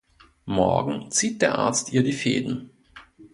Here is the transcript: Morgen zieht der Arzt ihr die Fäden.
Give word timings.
Morgen 0.47 1.11
zieht 1.11 1.43
der 1.43 1.59
Arzt 1.59 1.93
ihr 1.93 2.01
die 2.01 2.11
Fäden. 2.13 2.71